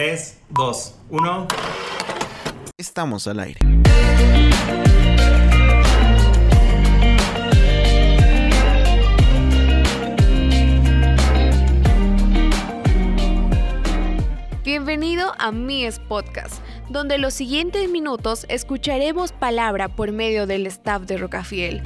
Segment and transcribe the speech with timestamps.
[0.00, 1.48] 3, 2, 1.
[2.78, 3.60] Estamos al aire.
[14.64, 21.18] Bienvenido a Mies Podcast, donde los siguientes minutos escucharemos palabra por medio del staff de
[21.18, 21.82] Rocafiel.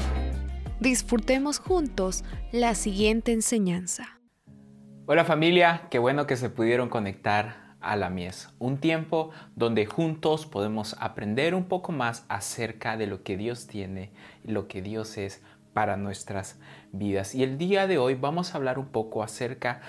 [0.79, 2.23] Disfrutemos juntos
[2.53, 4.21] la siguiente enseñanza.
[5.07, 10.47] Hola familia, qué bueno que se pudieron conectar a la Mies, un tiempo donde juntos
[10.47, 14.11] podemos aprender un poco más acerca de lo que Dios tiene
[14.45, 15.43] y lo que Dios es
[15.75, 16.59] para nuestras
[16.93, 17.35] vidas.
[17.35, 19.83] Y el día de hoy vamos a hablar un poco acerca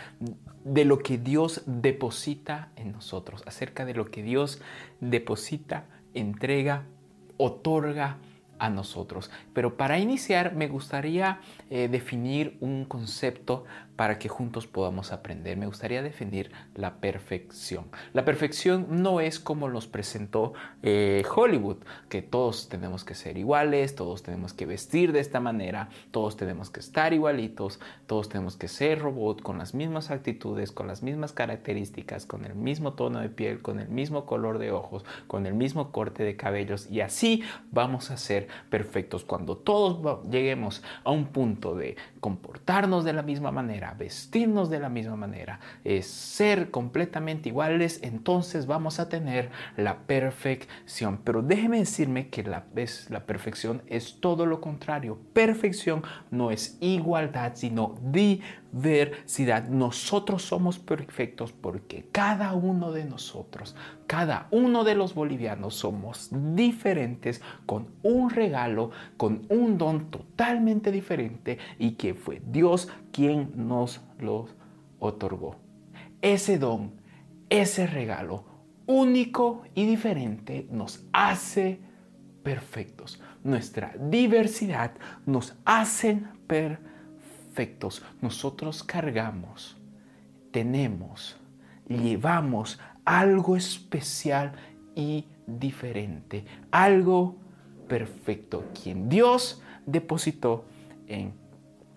[0.64, 4.62] de lo que Dios deposita en nosotros, acerca de lo que Dios
[5.00, 6.84] deposita, entrega,
[7.38, 8.18] otorga
[8.58, 9.32] a nosotros.
[9.54, 15.58] Pero para iniciar me gustaría eh, definir un concepto para que juntos podamos aprender.
[15.58, 17.86] Me gustaría definir la perfección.
[18.14, 21.78] La perfección no es como nos presentó eh, Hollywood,
[22.10, 26.70] que todos tenemos que ser iguales, todos tenemos que vestir de esta manera, todos tenemos
[26.70, 31.34] que estar igualitos, todos tenemos que ser robot con las mismas actitudes, con las mismas
[31.34, 35.54] características, con el mismo tono de piel, con el mismo color de ojos, con el
[35.54, 39.24] mismo corte de cabellos y así vamos a ser perfectos.
[39.24, 44.90] Cuando todos lleguemos a un punto de comportarnos de la misma manera, vestirnos de la
[44.90, 51.20] misma manera, es ser completamente iguales, entonces vamos a tener la perfección.
[51.24, 52.66] Pero déjeme decirme que la,
[53.10, 55.18] la perfección es todo lo contrario.
[55.34, 57.96] Perfección no es igualdad, sino
[58.76, 59.70] diversidad.
[59.70, 67.42] Nosotros somos perfectos porque cada uno de nosotros, cada uno de los bolivianos somos diferentes
[67.66, 74.54] con un regalo, con un don totalmente diferente y que fue Dios quien nos los
[75.00, 75.56] otorgó.
[76.22, 76.92] Ese don,
[77.50, 78.44] ese regalo
[78.88, 81.80] único y diferente nos hace
[82.44, 83.22] perfectos.
[83.44, 84.92] Nuestra diversidad
[85.26, 86.95] nos hace perfectos.
[88.22, 89.78] Nosotros cargamos,
[90.52, 91.38] tenemos,
[91.88, 94.54] llevamos algo especial
[94.96, 97.38] y diferente, algo
[97.88, 100.66] perfecto, quien Dios depositó
[101.08, 101.34] en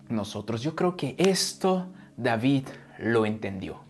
[0.07, 0.61] nosotros.
[0.61, 2.67] Yo creo que esto David
[2.99, 3.88] lo entendió.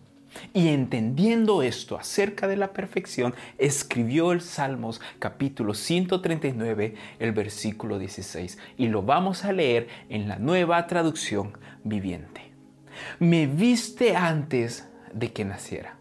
[0.52, 8.58] Y entendiendo esto acerca de la perfección, escribió el Salmos capítulo 139, el versículo 16.
[8.76, 12.52] Y lo vamos a leer en la nueva traducción viviente.
[13.18, 15.96] Me viste antes de que naciera.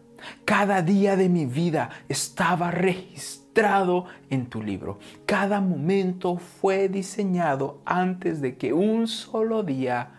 [0.45, 4.99] Cada día de mi vida estaba registrado en tu libro.
[5.25, 10.18] Cada momento fue diseñado antes de que un solo día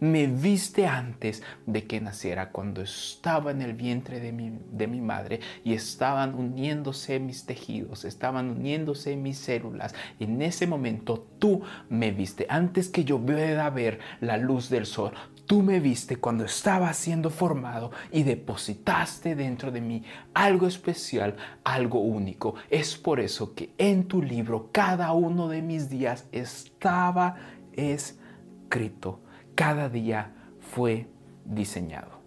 [0.00, 5.00] Me viste antes de que naciera, cuando estaba en el vientre de mi, de mi
[5.00, 9.94] madre y estaban uniéndose mis tejidos, estaban uniéndose mis células.
[10.18, 15.12] En ese momento tú me viste, antes que yo pueda ver la luz del sol.
[15.46, 21.98] Tú me viste cuando estaba siendo formado y depositaste dentro de mí algo especial, algo
[22.00, 22.54] único.
[22.70, 27.34] Es por eso que en tu libro cada uno de mis días estaba
[29.54, 31.08] cada día fue
[31.44, 32.20] diseñado.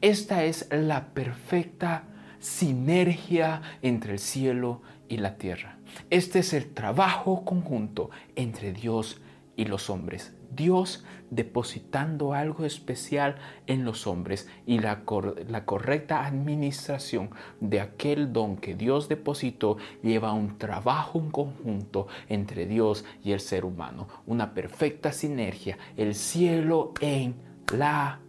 [0.00, 2.04] Esta es la perfecta
[2.38, 5.76] sinergia entre el cielo y la tierra.
[6.10, 9.20] Este es el trabajo conjunto entre Dios
[9.56, 10.32] y los hombres.
[10.54, 13.36] Dios depositando algo especial
[13.66, 17.30] en los hombres y la, correcta administración
[17.60, 23.40] de aquel don que Dios depositó lleva un trabajo en conjunto entre Dios y el
[23.40, 27.34] ser humano, una perfecta sinergia, el cielo en
[27.74, 28.20] la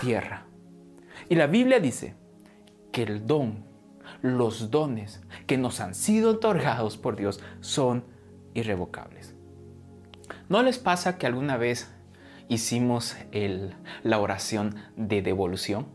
[0.00, 0.46] tierra.
[1.28, 2.14] Y la Biblia dice
[2.92, 3.64] que el don,
[4.22, 8.04] los dones que nos han sido otorgados por Dios son
[8.54, 9.35] irrevocables.
[10.48, 11.90] ¿No les pasa que alguna vez
[12.48, 13.16] hicimos
[14.04, 15.86] la oración de devolución?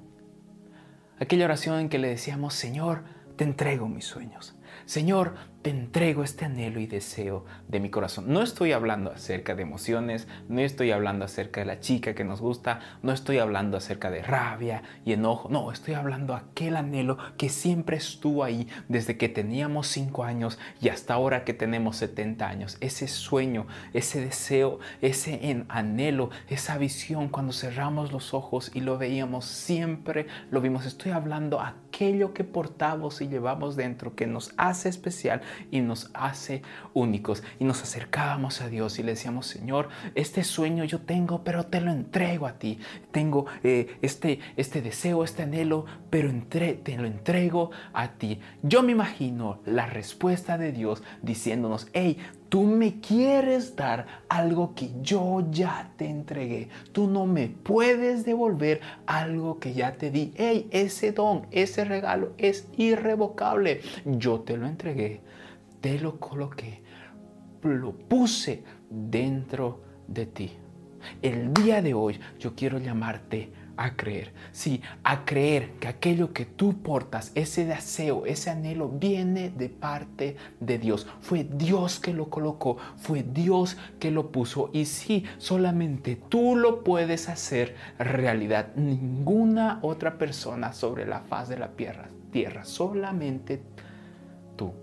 [1.20, 3.04] Aquella oración en que le decíamos, Señor,
[3.38, 4.56] te entrego mis sueños.
[4.86, 8.26] Señor, te entrego este anhelo y deseo de mi corazón.
[8.28, 12.42] No estoy hablando acerca de emociones, no estoy hablando acerca de la chica que nos
[12.42, 17.50] gusta, no estoy hablando acerca de rabia y enojo, no, estoy hablando aquel anhelo que
[17.50, 22.78] siempre estuvo ahí desde que teníamos 5 años y hasta ahora que tenemos 70 años.
[22.80, 29.46] Ese sueño, ese deseo, ese anhelo, esa visión cuando cerramos los ojos y lo veíamos,
[29.46, 30.86] siempre lo vimos.
[30.86, 31.62] Estoy hablando
[32.02, 36.64] aquello que portamos y llevamos dentro que nos hace especial y nos hace
[36.96, 37.44] únicos.
[37.60, 41.80] Y nos acercábamos a Dios y le decíamos, Señor, este sueño yo tengo, pero te
[41.80, 42.80] lo entrego a ti.
[43.12, 48.40] Tengo eh, este, este deseo, este anhelo, pero te lo entrego a ti.
[48.64, 52.18] Yo me imagino la respuesta de Dios diciéndonos, hey,
[52.52, 56.68] Tú me quieres dar algo que yo ya te entregué.
[56.92, 60.34] Tú no me puedes devolver algo que ya te di.
[60.36, 63.80] Hey, ese don, ese regalo es irrevocable.
[64.04, 65.22] Yo te lo entregué,
[65.80, 66.84] te lo coloqué,
[67.64, 70.52] lo puse dentro de ti.
[71.22, 74.34] El día de hoy yo quiero llamarte a creer.
[74.52, 80.38] Sí, a creer que aquello que tú portas, ese deseo, ese anhelo, viene de parte
[80.60, 81.08] de Dios.
[81.22, 84.70] Fue Dios que lo colocó, fue Dios que lo puso.
[84.74, 88.76] Y sí, solamente tú lo puedes hacer realidad.
[88.76, 93.62] Ninguna otra persona sobre la faz de la tierra, tierra solamente
[94.56, 94.74] tú.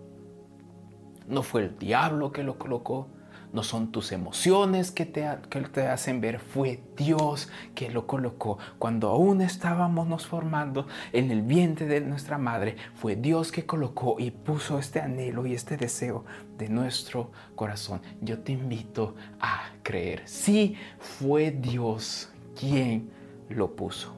[1.28, 3.08] No fue el diablo que lo colocó,
[3.52, 5.26] no son tus emociones que te,
[5.72, 8.58] te hacen ver, fue Dios que lo colocó.
[8.78, 14.16] Cuando aún estábamos nos formando en el vientre de nuestra madre, fue Dios que colocó
[14.18, 16.24] y puso este anhelo y este deseo
[16.58, 18.02] de nuestro corazón.
[18.20, 20.22] Yo te invito a creer.
[20.26, 23.10] Sí, fue Dios quien
[23.48, 24.14] lo puso.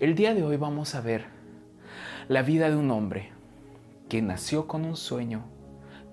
[0.00, 1.26] El día de hoy vamos a ver
[2.28, 3.30] la vida de un hombre
[4.08, 5.44] que nació con un sueño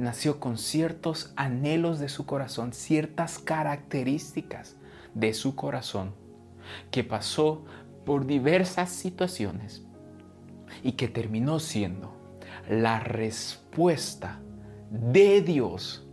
[0.02, 4.76] nació con ciertos anhelos de su corazón, ciertas características
[5.14, 6.14] de su corazón,
[6.90, 7.66] que pasó
[8.06, 9.86] por diversas situaciones
[10.84, 12.18] y que terminó siendo
[12.68, 14.40] la respuesta
[14.90, 16.08] de Dios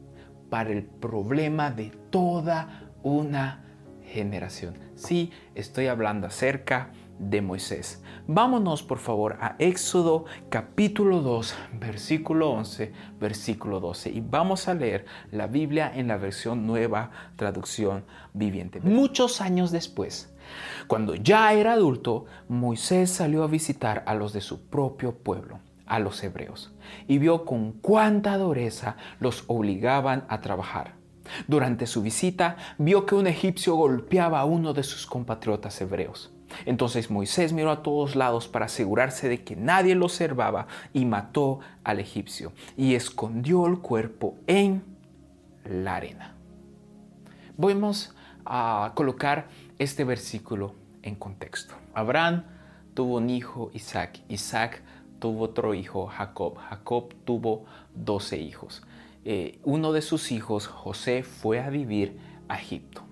[0.50, 3.64] para el problema de toda una
[4.04, 4.74] generación.
[4.96, 8.02] Sí, estoy hablando acerca de Moisés.
[8.30, 15.06] Vámonos por favor a Éxodo capítulo 2, versículo 11, versículo 12 y vamos a leer
[15.30, 18.04] la Biblia en la versión nueva traducción
[18.34, 18.82] viviente.
[18.82, 20.30] Muchos años después,
[20.88, 25.98] cuando ya era adulto, Moisés salió a visitar a los de su propio pueblo a
[25.98, 26.70] los hebreos
[27.06, 30.96] y vio con cuánta dureza los obligaban a trabajar.
[31.46, 36.30] Durante su visita vio que un egipcio golpeaba a uno de sus compatriotas hebreos.
[36.66, 41.60] Entonces Moisés miró a todos lados para asegurarse de que nadie lo observaba y mató
[41.84, 44.82] al egipcio y escondió el cuerpo en
[45.64, 46.34] la arena.
[47.56, 48.14] Vamos
[48.44, 51.74] a colocar este versículo en contexto.
[51.94, 52.44] Abraham
[52.94, 54.20] tuvo un hijo, Isaac.
[54.28, 54.82] Isaac
[55.18, 56.56] tuvo otro hijo, Jacob.
[56.56, 57.64] Jacob tuvo
[57.94, 58.82] doce hijos.
[59.24, 62.18] Eh, uno de sus hijos, José, fue a vivir
[62.48, 63.07] a Egipto.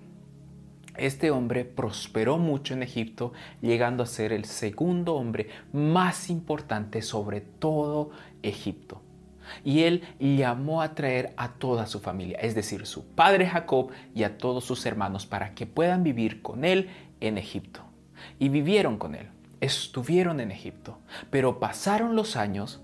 [0.97, 7.41] Este hombre prosperó mucho en Egipto, llegando a ser el segundo hombre más importante sobre
[7.41, 8.11] todo
[8.41, 9.01] Egipto.
[9.63, 14.23] Y él llamó a traer a toda su familia, es decir, su padre Jacob y
[14.23, 16.89] a todos sus hermanos, para que puedan vivir con él
[17.21, 17.81] en Egipto.
[18.39, 19.29] Y vivieron con él,
[19.61, 20.97] estuvieron en Egipto,
[21.29, 22.81] pero pasaron los años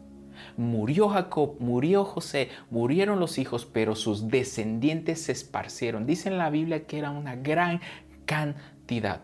[0.57, 6.05] Murió Jacob, murió José, murieron los hijos, pero sus descendientes se esparcieron.
[6.05, 7.81] Dice en la Biblia que era una gran
[8.25, 9.21] cantidad.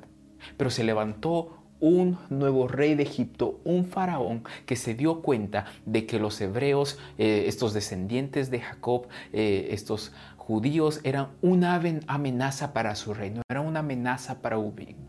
[0.57, 6.05] Pero se levantó un nuevo rey de Egipto, un faraón que se dio cuenta de
[6.05, 10.11] que los hebreos, eh, estos descendientes de Jacob, eh, estos
[10.49, 14.57] judíos eran una amenaza para su reino, era una amenaza para,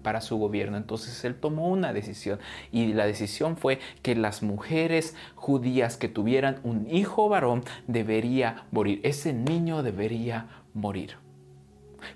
[0.02, 0.76] para su gobierno.
[0.76, 2.38] Entonces él tomó una decisión
[2.70, 9.00] y la decisión fue que las mujeres judías que tuvieran un hijo varón debería morir,
[9.03, 11.17] ese niño debería morir.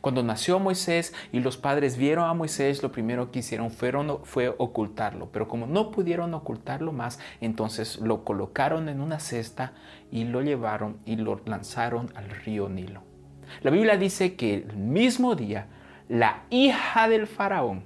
[0.03, 5.31] Cuando nació Moisés y los padres vieron a Moisés, lo primero que hicieron fue ocultarlo.
[5.33, 9.73] Pero como no pudieron ocultarlo más, entonces lo colocaron en una cesta
[10.11, 13.14] y lo llevaron y lo lanzaron al río Nilo.
[13.63, 15.67] La Biblia dice que el mismo día,
[16.09, 17.85] la hija del faraón,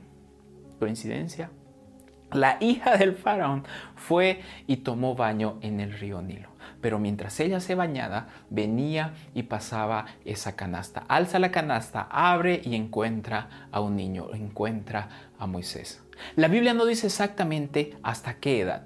[0.78, 1.50] coincidencia,
[2.32, 3.64] la hija del faraón
[3.96, 6.50] fue y tomó baño en el río Nilo.
[6.80, 11.04] Pero mientras ella se bañaba, venía y pasaba esa canasta.
[11.08, 15.08] Alza la canasta, abre y encuentra a un niño, encuentra
[15.38, 16.02] a Moisés.
[16.37, 18.82] La Biblia no dice exactamente hasta qué edad.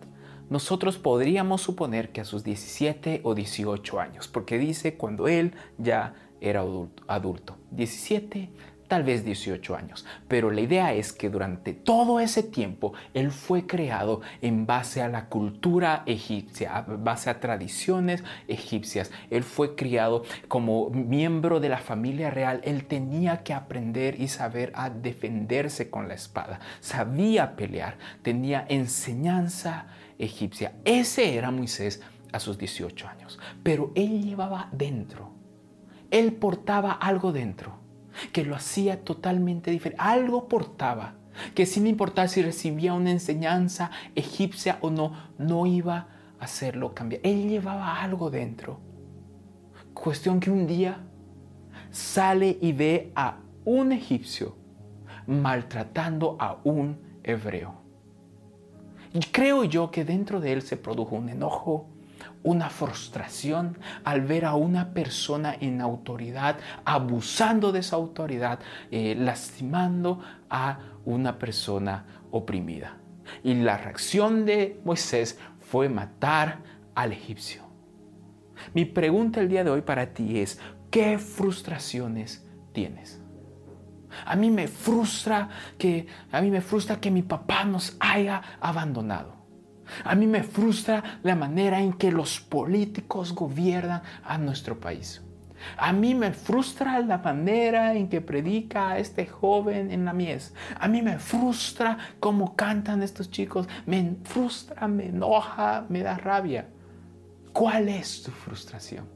[0.48, 6.14] Nosotros podríamos suponer que a sus 17 o 18 años, porque dice cuando él ya
[6.42, 7.02] era adulto.
[7.06, 7.56] adulto.
[7.70, 8.50] 17,
[8.92, 10.04] tal vez 18 años.
[10.28, 15.08] Pero la idea es que durante todo ese tiempo él fue creado en base a
[15.08, 19.10] la cultura egipcia, en base a tradiciones egipcias.
[19.30, 22.60] Él fue criado como miembro de la familia real.
[22.64, 26.60] Él tenía que aprender y saber a defenderse con la espada.
[26.80, 29.86] Sabía pelear, tenía enseñanza
[30.18, 30.74] egipcia.
[30.84, 33.38] Ese era Moisés a sus 18 años.
[33.62, 35.31] Pero él llevaba dentro,
[36.12, 37.72] él portaba algo dentro
[38.32, 40.00] que lo hacía totalmente diferente.
[40.00, 41.14] Algo portaba
[41.54, 47.22] que sin importar si recibía una enseñanza egipcia o no, no iba a hacerlo cambiar.
[47.24, 48.78] Él llevaba algo dentro.
[49.94, 51.00] Cuestión que un día
[51.90, 54.56] sale y ve a un egipcio
[55.26, 57.74] maltratando a un hebreo.
[59.14, 61.86] Y creo yo que dentro de él se produjo un enojo,
[62.42, 68.58] una frustración al ver a una persona en autoridad, abusando de esa autoridad,
[68.90, 72.98] eh, lastimando a una persona oprimida.
[73.42, 76.58] Y la reacción de Moisés fue matar
[76.94, 77.62] al egipcio.
[78.74, 80.60] Mi pregunta el día de hoy para ti es,
[80.90, 83.20] ¿qué frustraciones tienes?
[84.26, 85.48] A mí me frustra
[85.78, 89.41] que a mí me frustra que mi papá nos haya abandonado.
[90.04, 95.22] A mí me frustra la manera en que los políticos gobiernan a nuestro país.
[95.76, 100.54] A mí me frustra la manera en que predica este joven en la mies.
[100.78, 103.68] A mí me frustra cómo cantan estos chicos.
[103.86, 106.68] Me frustra, me enoja, me da rabia.
[107.52, 109.06] ¿Cuál es tu frustración?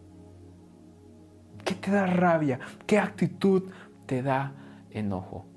[1.64, 2.60] ¿Qué te da rabia?
[2.86, 3.64] ¿Qué actitud
[4.06, 4.52] te da
[4.90, 5.55] enojo?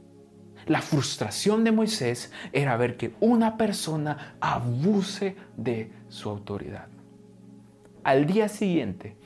[0.70, 6.86] La frustración de Moisés era ver que una persona abuse de su autoridad.
[8.04, 9.18] Al día siguiente,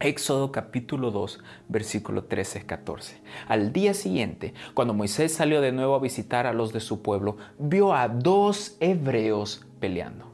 [0.00, 3.14] Éxodo capítulo 2, versículo 13-14.
[3.48, 7.38] Al día siguiente, cuando Moisés salió de nuevo a visitar a los de su pueblo,
[7.58, 10.26] vio a dos hebreos peleando.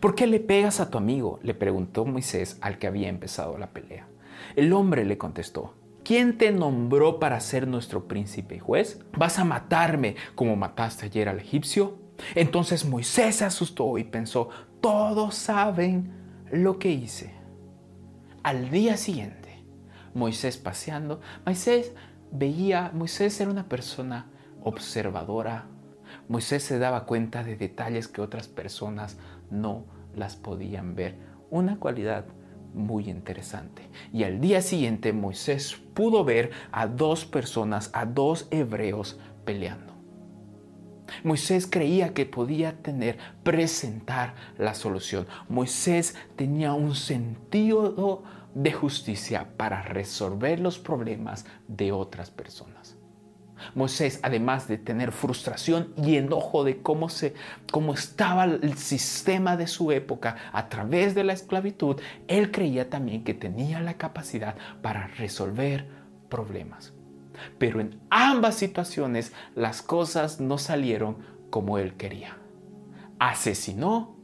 [0.00, 1.38] ¿Por qué le pegas a tu amigo?
[1.44, 4.08] le preguntó Moisés al que había empezado la pelea.
[4.56, 5.74] El hombre le contestó,
[6.10, 8.98] ¿quién te nombró para ser nuestro príncipe y juez?
[9.16, 11.98] ¿Vas a matarme como mataste ayer al egipcio?
[12.34, 14.48] Entonces Moisés se asustó y pensó,
[14.80, 16.10] todos saben
[16.50, 17.32] lo que hice.
[18.42, 19.62] Al día siguiente,
[20.12, 21.92] Moisés paseando, Moisés
[22.32, 24.32] veía, Moisés era una persona
[24.64, 25.66] observadora.
[26.26, 29.16] Moisés se daba cuenta de detalles que otras personas
[29.48, 29.84] no
[30.16, 31.18] las podían ver.
[31.50, 32.24] Una cualidad
[32.74, 33.82] muy interesante.
[34.12, 39.90] Y al día siguiente Moisés pudo ver a dos personas, a dos hebreos peleando.
[41.24, 45.26] Moisés creía que podía tener, presentar la solución.
[45.48, 48.22] Moisés tenía un sentido
[48.54, 52.79] de justicia para resolver los problemas de otras personas.
[53.74, 57.34] Moisés, además de tener frustración y enojo de cómo, se,
[57.70, 61.96] cómo estaba el sistema de su época a través de la esclavitud,
[62.28, 65.88] él creía también que tenía la capacidad para resolver
[66.28, 66.92] problemas.
[67.58, 71.18] Pero en ambas situaciones las cosas no salieron
[71.50, 72.36] como él quería.
[73.18, 74.16] Asesinó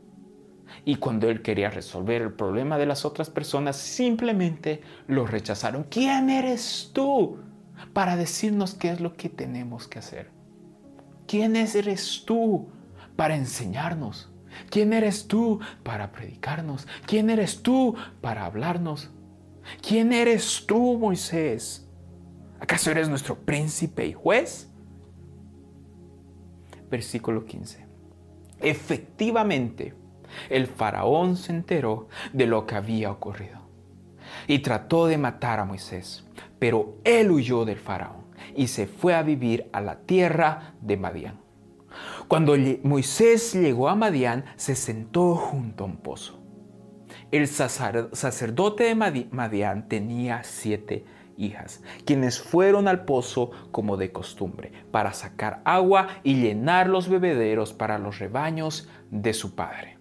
[0.84, 5.84] y cuando él quería resolver el problema de las otras personas, simplemente lo rechazaron.
[5.84, 7.38] ¿Quién eres tú?
[7.92, 10.30] Para decirnos qué es lo que tenemos que hacer.
[11.26, 12.68] ¿Quién eres tú
[13.16, 14.30] para enseñarnos?
[14.70, 16.86] ¿Quién eres tú para predicarnos?
[17.06, 19.10] ¿Quién eres tú para hablarnos?
[19.86, 21.86] ¿Quién eres tú, Moisés?
[22.60, 24.70] ¿Acaso eres nuestro príncipe y juez?
[26.90, 27.84] Versículo 15.
[28.60, 29.94] Efectivamente,
[30.48, 33.65] el faraón se enteró de lo que había ocurrido
[34.46, 36.26] y trató de matar a Moisés.
[36.58, 41.40] Pero él huyó del faraón y se fue a vivir a la tierra de Madián.
[42.28, 46.42] Cuando Moisés llegó a Madián, se sentó junto a un pozo.
[47.30, 48.94] El sacerdote de
[49.30, 51.04] Madián tenía siete
[51.36, 57.72] hijas, quienes fueron al pozo como de costumbre, para sacar agua y llenar los bebederos
[57.72, 59.98] para los rebaños de su padre.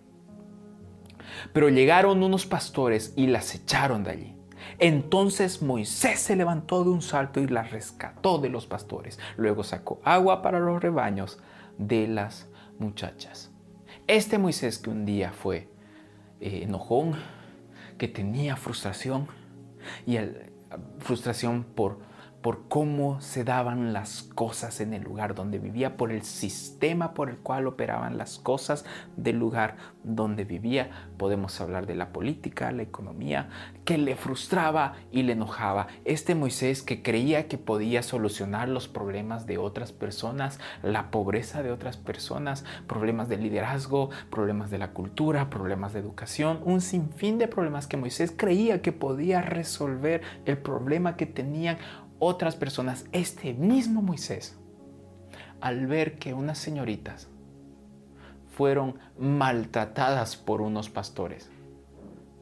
[1.53, 4.34] Pero llegaron unos pastores y las echaron de allí.
[4.79, 9.19] Entonces Moisés se levantó de un salto y la rescató de los pastores.
[9.37, 11.39] Luego sacó agua para los rebaños
[11.77, 12.47] de las
[12.79, 13.51] muchachas.
[14.07, 15.69] Este Moisés que un día fue
[16.39, 17.15] eh, enojón,
[17.97, 19.27] que tenía frustración,
[20.05, 20.51] y el,
[20.99, 21.99] frustración por
[22.45, 27.31] por cómo se daban las cosas en el lugar donde vivía, por el sistema por
[27.31, 28.85] el cual operaban las cosas
[29.17, 30.91] del lugar donde vivía.
[31.17, 33.49] Podemos hablar de la política, la economía,
[33.83, 35.87] que le frustraba y le enojaba.
[36.05, 41.71] Este Moisés que creía que podía solucionar los problemas de otras personas, la pobreza de
[41.71, 47.47] otras personas, problemas de liderazgo, problemas de la cultura, problemas de educación, un sinfín de
[47.47, 51.77] problemas que Moisés creía que podía resolver el problema que tenían
[52.25, 54.57] otras personas, este mismo Moisés,
[55.61, 57.27] al ver que unas señoritas
[58.55, 61.51] fueron maltratadas por unos pastores,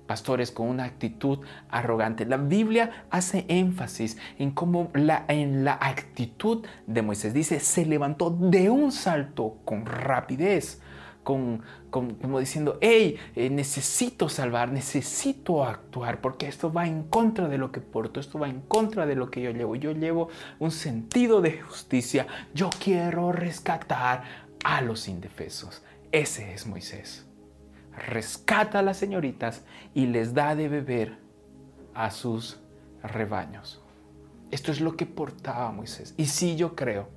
[0.07, 2.25] pastores con una actitud arrogante.
[2.25, 7.33] La Biblia hace énfasis en cómo la, en la actitud de Moisés.
[7.33, 10.81] Dice, se levantó de un salto con rapidez.
[11.23, 17.57] Con, como diciendo, hey, eh, necesito salvar, necesito actuar, porque esto va en contra de
[17.57, 19.75] lo que porto, esto va en contra de lo que yo llevo.
[19.75, 24.23] Yo llevo un sentido de justicia, yo quiero rescatar
[24.63, 25.81] a los indefesos.
[26.11, 27.25] Ese es Moisés
[27.95, 29.63] rescata a las señoritas
[29.93, 31.17] y les da de beber
[31.93, 32.59] a sus
[33.01, 33.81] rebaños.
[34.51, 36.13] Esto es lo que portaba Moisés.
[36.17, 37.09] Y sí yo creo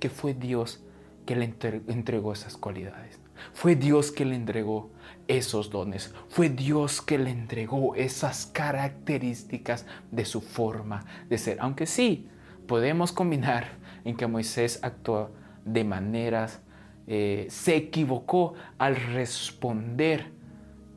[0.00, 0.82] que fue Dios
[1.26, 1.54] que le
[1.88, 3.18] entregó esas cualidades.
[3.52, 4.90] Fue Dios que le entregó
[5.28, 6.12] esos dones.
[6.28, 11.58] Fue Dios que le entregó esas características de su forma de ser.
[11.60, 12.28] Aunque sí,
[12.66, 15.30] podemos combinar en que Moisés actuó
[15.64, 16.60] de maneras
[17.06, 20.32] eh, se equivocó al responder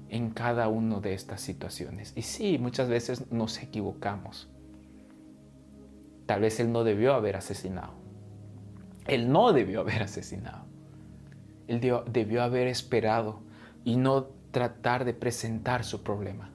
[0.10, 2.14] en cada una de estas situaciones.
[2.16, 4.50] Y sí, muchas veces nos equivocamos.
[6.26, 7.94] Tal vez él no debió haber asesinado.
[9.06, 10.67] Él no debió haber asesinado.
[11.68, 13.42] Él debió haber esperado
[13.84, 16.50] y no tratar de presentar su problema,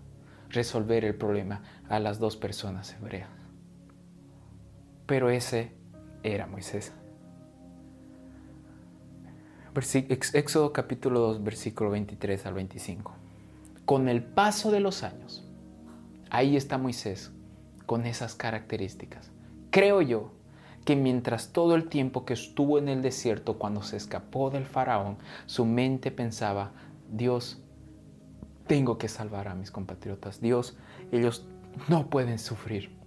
[0.49, 3.28] resolver el problema a las dos personas hebreas.
[5.07, 5.73] Pero ese
[6.23, 6.92] era Moisés.
[10.35, 13.14] Éxodo capítulo 2, versículo 23 al 25.
[13.85, 15.49] Con el paso de los años,
[16.31, 17.33] ahí está Moisés
[17.87, 19.31] con esas características.
[19.71, 20.33] Creo yo
[20.84, 25.16] que mientras todo el tiempo que estuvo en el desierto cuando se escapó del faraón,
[25.46, 26.72] su mente pensaba,
[27.10, 27.60] Dios,
[28.66, 30.40] tengo que salvar a mis compatriotas.
[30.40, 30.76] Dios,
[31.10, 31.46] ellos
[31.88, 33.01] no pueden sufrir.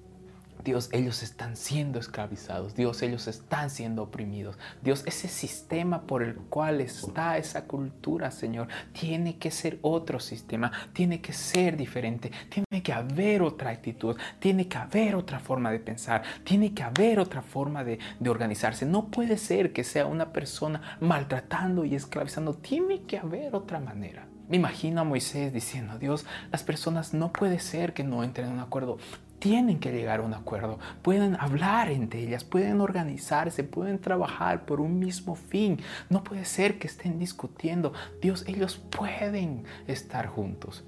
[0.65, 2.73] Dios, ellos están siendo esclavizados.
[2.73, 4.57] Dios, ellos están siendo oprimidos.
[4.81, 10.71] Dios, ese sistema por el cual está esa cultura, Señor, tiene que ser otro sistema,
[10.91, 15.79] tiene que ser diferente, tiene que haber otra actitud, tiene que haber otra forma de
[15.79, 18.87] pensar, tiene que haber otra forma de, organizarse.
[18.87, 24.27] No puede ser que sea una persona maltratando y esclavizando, tiene que haber otra manera.
[24.49, 28.53] Me imagino a Moisés diciendo, Dios, las personas no puede ser que no entren en
[28.53, 28.97] un acuerdo
[29.45, 34.81] tienen que llegar a un acuerdo, pueden hablar entre ellas, pueden organizarse, pueden trabajar por
[34.81, 35.79] un mismo fin.
[36.09, 37.93] No puede ser que estén discutiendo.
[38.19, 40.83] Dios, ellos pueden estar juntos.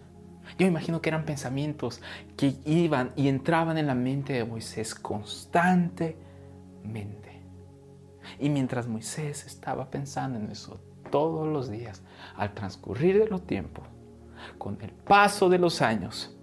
[0.58, 2.02] Yo imagino que eran pensamientos
[2.36, 7.43] que iban y entraban en la mente de Moisés constantemente.
[8.39, 12.02] Y mientras Moisés estaba pensando en eso todos los días,
[12.36, 13.86] al transcurrir de los tiempos,
[14.58, 16.37] con el paso de los años,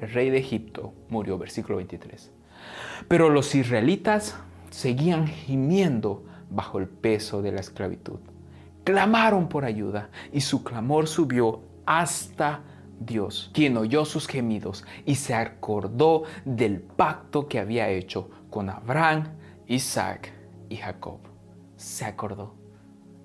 [0.00, 2.30] el rey de Egipto, murió, versículo 23.
[3.08, 4.36] Pero los israelitas
[4.70, 8.20] seguían gimiendo bajo el peso de la esclavitud.
[8.84, 12.62] Clamaron por ayuda y su clamor subió hasta
[12.98, 19.28] Dios, quien oyó sus gemidos y se acordó del pacto que había hecho con Abraham,
[19.66, 20.32] Isaac
[20.68, 21.18] y Jacob.
[21.76, 22.54] Se acordó.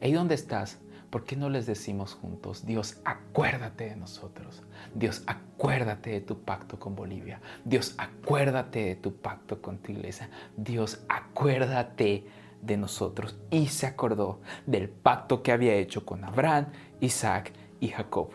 [0.02, 0.80] ¿Y dónde estás?
[1.12, 4.64] ¿Por qué no les decimos juntos, Dios, acuérdate de nosotros?
[4.96, 7.42] Dios, acuérdate de tu pacto con Bolivia.
[7.66, 10.30] Dios, acuérdate de tu pacto con tu iglesia.
[10.56, 12.26] Dios, acuérdate
[12.62, 13.38] de nosotros.
[13.52, 16.68] Y se acordó del pacto que había hecho con Abraham,
[17.02, 18.30] Isaac y Jacob.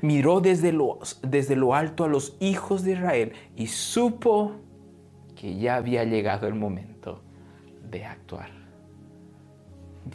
[0.00, 4.56] Miró desde lo, desde lo alto a los hijos de Israel y supo
[5.34, 7.20] que ya había llegado el momento
[7.90, 8.50] de actuar.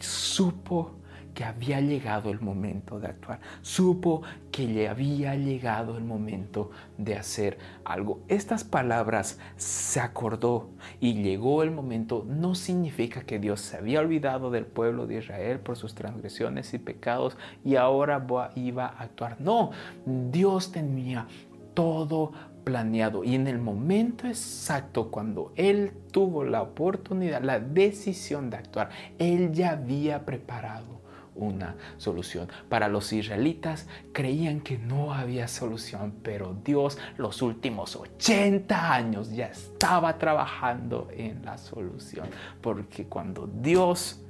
[0.00, 0.97] Supo
[1.38, 7.14] que había llegado el momento de actuar, supo que le había llegado el momento de
[7.14, 8.18] hacer algo.
[8.26, 14.50] Estas palabras se acordó y llegó el momento no significa que Dios se había olvidado
[14.50, 19.40] del pueblo de Israel por sus transgresiones y pecados y ahora iba a actuar.
[19.40, 19.70] No,
[20.06, 21.28] Dios tenía
[21.72, 22.32] todo
[22.64, 28.90] planeado y en el momento exacto cuando él tuvo la oportunidad, la decisión de actuar,
[29.20, 30.98] él ya había preparado
[31.38, 32.48] una solución.
[32.68, 39.46] Para los israelitas creían que no había solución, pero Dios los últimos 80 años ya
[39.46, 42.28] estaba trabajando en la solución.
[42.60, 44.20] Porque cuando Dios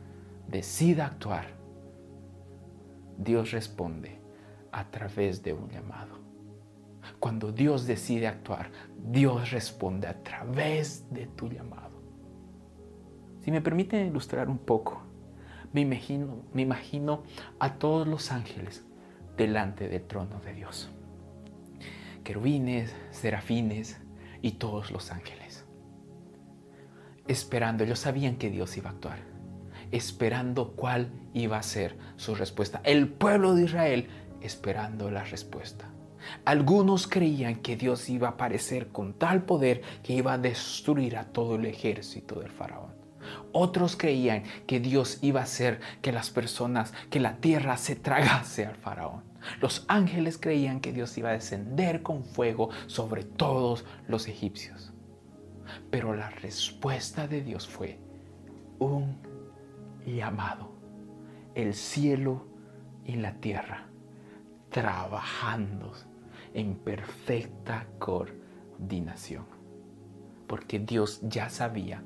[0.46, 1.46] decide actuar,
[3.16, 4.20] Dios responde
[4.70, 6.18] a través de un llamado.
[7.18, 11.98] Cuando Dios decide actuar, Dios responde a través de tu llamado.
[13.40, 15.02] Si me permiten ilustrar un poco,
[15.72, 17.22] me imagino,
[17.58, 18.84] a todos los ángeles
[19.36, 20.88] delante del trono de Dios.
[22.24, 23.98] Querubines, serafines
[24.42, 25.64] y todos los ángeles.
[27.26, 29.18] Esperando, ellos sabían que Dios iba a actuar,
[29.90, 32.80] esperando cuál iba a ser su respuesta.
[32.84, 34.08] El pueblo de Israel
[34.40, 35.90] esperando la respuesta.
[36.44, 41.24] Algunos creían que Dios iba a aparecer con tal poder que iba a destruir a
[41.24, 42.97] todo el ejército del faraón.
[43.60, 48.64] Otros creían que Dios iba a hacer que las personas, que la tierra se tragase
[48.64, 49.24] al faraón.
[49.60, 54.92] Los ángeles creían que Dios iba a descender con fuego sobre todos los egipcios.
[55.90, 57.98] Pero la respuesta de Dios fue
[58.78, 59.16] un
[60.06, 60.70] llamado.
[61.56, 62.46] El cielo
[63.04, 63.88] y la tierra
[64.70, 65.94] trabajando
[66.54, 69.46] en perfecta coordinación.
[70.46, 72.04] Porque Dios ya sabía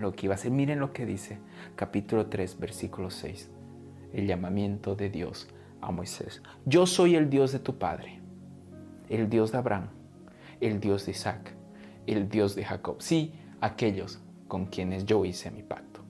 [0.00, 0.50] lo que iba a hacer.
[0.50, 1.38] Miren lo que dice
[1.76, 3.50] capítulo 3, versículo 6.
[4.12, 5.48] El llamamiento de Dios
[5.80, 6.42] a Moisés.
[6.64, 8.20] Yo soy el Dios de tu padre,
[9.08, 9.88] el Dios de Abraham,
[10.60, 11.54] el Dios de Isaac,
[12.06, 12.96] el Dios de Jacob.
[13.00, 16.00] Sí, aquellos con quienes yo hice mi pacto.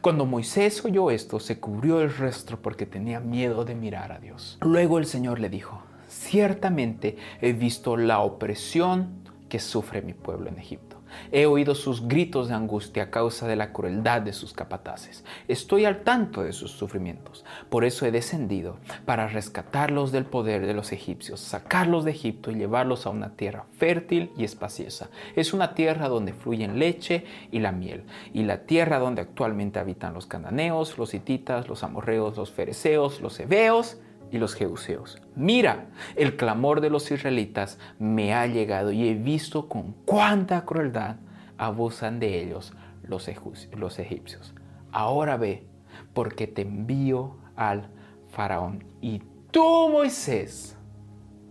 [0.00, 4.58] Cuando Moisés oyó esto, se cubrió el rostro porque tenía miedo de mirar a Dios.
[4.60, 10.58] Luego el Señor le dijo, ciertamente he visto la opresión que sufre mi pueblo en
[10.58, 10.89] Egipto
[11.32, 15.24] He oído sus gritos de angustia a causa de la crueldad de sus capataces.
[15.48, 17.44] Estoy al tanto de sus sufrimientos.
[17.68, 22.56] Por eso he descendido para rescatarlos del poder de los egipcios, sacarlos de Egipto y
[22.56, 25.10] llevarlos a una tierra fértil y espaciosa.
[25.36, 30.14] Es una tierra donde fluyen leche y la miel, y la tierra donde actualmente habitan
[30.14, 33.98] los cananeos, los hititas, los amorreos, los fereceos, los heveos
[34.30, 35.20] y los jebuseos.
[35.34, 41.16] Mira, el clamor de los israelitas me ha llegado y he visto con cuánta crueldad
[41.58, 43.28] abusan de ellos los,
[43.76, 44.54] los egipcios.
[44.92, 45.66] Ahora ve,
[46.14, 47.88] porque te envío al
[48.30, 50.76] faraón y tú, Moisés,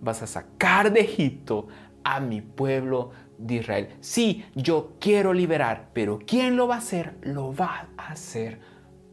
[0.02, 1.68] vas a sacar de Egipto
[2.04, 3.90] a mi pueblo de Israel.
[4.00, 7.18] Sí, yo quiero liberar, pero ¿quién lo va a hacer?
[7.22, 8.60] Lo va a hacer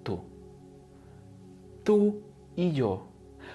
[0.03, 0.23] tú.
[1.85, 2.23] Tú
[2.57, 3.09] y yo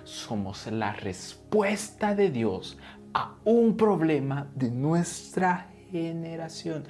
[0.04, 2.78] somos la respuesta de Dios
[3.14, 6.86] a un problema de nuestra generación.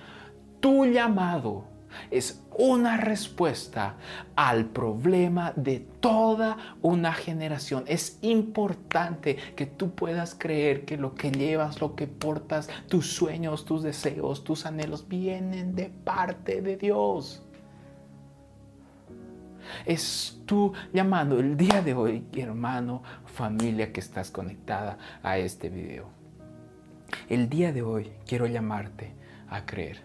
[0.59, 1.65] Tu llamado
[2.09, 3.95] es una respuesta
[4.35, 7.83] al problema de toda una generación.
[7.87, 13.65] Es importante que tú puedas creer que lo que llevas, lo que portas, tus sueños,
[13.65, 17.43] tus deseos, tus anhelos vienen de parte de Dios.
[19.85, 26.09] Es tu llamando el día de hoy, hermano, familia que estás conectada a este video.
[27.29, 29.13] El día de hoy quiero llamarte
[29.49, 29.99] a creer,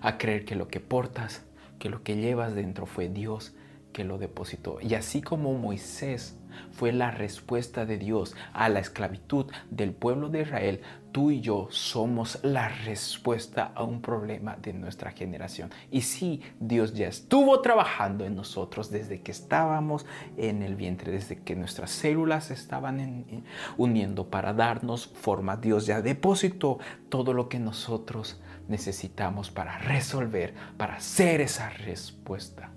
[0.00, 1.42] a creer que lo que portas,
[1.78, 3.54] que lo que llevas dentro fue Dios
[3.92, 4.78] que lo depositó.
[4.80, 6.36] Y así como Moisés
[6.70, 10.80] fue la respuesta de Dios a la esclavitud del pueblo de Israel,
[11.12, 15.70] tú y yo somos la respuesta a un problema de nuestra generación.
[15.90, 21.42] Y sí, Dios ya estuvo trabajando en nosotros desde que estábamos en el vientre, desde
[21.42, 23.44] que nuestras células estaban
[23.76, 25.56] uniendo para darnos forma.
[25.56, 32.72] Dios ya depositó todo lo que nosotros necesitamos para resolver, para hacer esa respuesta.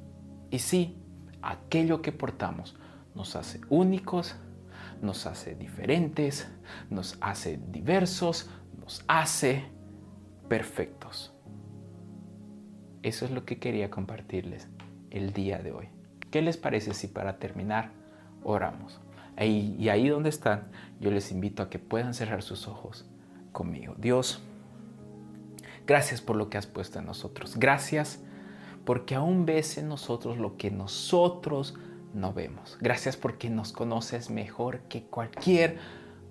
[0.51, 0.97] Y sí,
[1.41, 2.75] aquello que portamos
[3.15, 4.35] nos hace únicos,
[5.01, 6.47] nos hace diferentes,
[6.89, 9.65] nos hace diversos, nos hace
[10.47, 11.33] perfectos.
[13.03, 14.67] Eso es lo que quería compartirles
[15.11, 15.89] el día de hoy.
[16.31, 17.91] ¿Qué les parece si para terminar
[18.43, 18.99] oramos?
[19.37, 20.69] y ahí donde están,
[21.01, 23.05] yo les invito a que puedan cerrar sus ojos
[23.51, 23.93] conmigo.
[23.97, 24.41] Dios,
[25.85, 27.57] gracias por lo que has puesto en nosotros.
[27.57, 28.21] Gracias
[28.85, 31.75] porque aún ves en nosotros lo que nosotros
[32.15, 32.77] no vemos.
[32.81, 35.77] Gracias porque nos conoces mejor que cualquier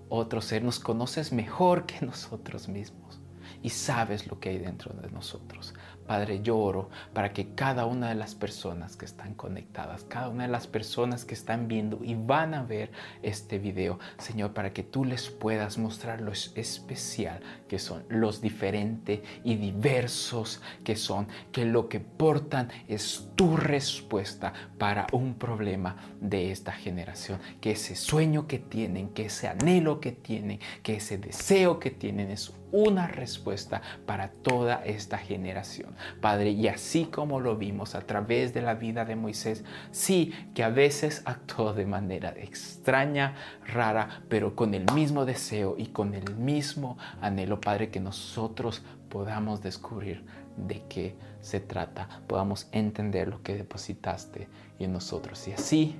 [0.09, 3.21] otro ser, nos conoces mejor que nosotros mismos
[3.61, 5.73] y sabes lo que hay dentro de nosotros.
[6.05, 10.43] Padre, yo oro para que cada una de las personas que están conectadas, cada una
[10.43, 12.91] de las personas que están viendo y van a ver
[13.23, 19.21] este video, Señor, para que tú les puedas mostrar lo especial que son, los diferentes
[19.43, 26.51] y diversos que son, que lo que portan es tu respuesta para un problema de
[26.51, 31.79] esta generación, que ese sueño que tienen, que ese anhelo que tienen, que ese deseo
[31.79, 35.95] que tienen es una respuesta para toda esta generación.
[36.19, 40.61] Padre, y así como lo vimos a través de la vida de Moisés, sí que
[40.61, 43.35] a veces actuó de manera extraña,
[43.65, 49.61] rara, pero con el mismo deseo y con el mismo anhelo, Padre, que nosotros podamos
[49.61, 50.25] descubrir
[50.57, 55.95] de qué se trata, podamos entender lo que depositaste en nosotros y así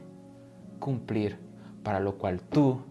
[0.80, 1.40] cumplir
[1.84, 2.82] para lo cual tú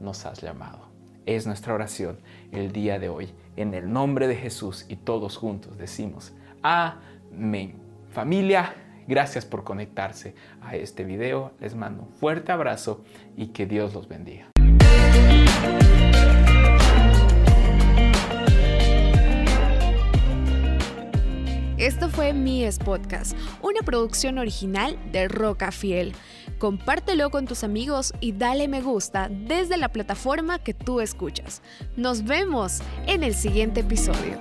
[0.00, 0.89] nos has llamado
[1.26, 2.18] es nuestra oración
[2.50, 3.30] el día de hoy.
[3.56, 7.74] En el nombre de Jesús y todos juntos decimos amén.
[8.10, 8.74] Familia,
[9.06, 11.52] gracias por conectarse a este video.
[11.60, 13.04] Les mando un fuerte abrazo
[13.36, 14.50] y que Dios los bendiga.
[21.80, 26.12] Esto fue Mies Podcast, una producción original de Roca Fiel.
[26.60, 31.62] Compártelo con tus amigos y dale me gusta desde la plataforma que tú escuchas.
[31.96, 34.38] Nos vemos en el siguiente episodio.